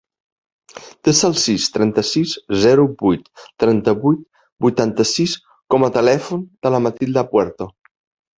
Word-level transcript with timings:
Desa 1.07 1.25
el 1.27 1.33
sis, 1.41 1.67
trenta-sis, 1.75 2.33
zero, 2.63 2.85
vuit, 3.03 3.27
trenta-vuit, 3.65 4.25
vuitanta-sis 4.67 5.37
com 5.75 5.87
a 5.87 5.91
telèfon 6.01 6.43
de 6.69 6.75
la 6.79 6.83
Matilda 6.89 7.27
Puerto. 7.37 7.71